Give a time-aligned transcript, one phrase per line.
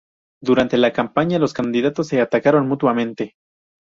[0.41, 3.35] Durante la campaña los candidatos se atacaron mutuamente.